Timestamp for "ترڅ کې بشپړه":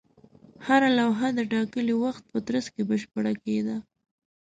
2.47-3.33